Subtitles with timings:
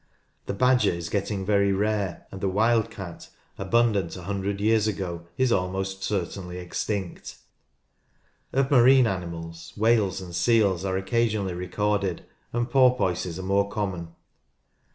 [0.47, 5.27] The badger is getting very rare, and the wild cat, abundant a hundred years ago,
[5.37, 7.37] is almost certainly extinct.
[8.51, 14.15] Of marine mammals, whales and seals are occasion ally recorded, and porpoises are more common.